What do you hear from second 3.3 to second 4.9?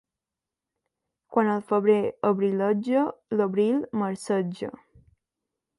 l'abril marceja.